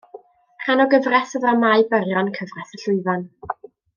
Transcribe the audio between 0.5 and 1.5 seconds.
Rhan o gyfres o